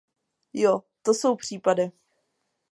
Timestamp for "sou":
1.13-1.35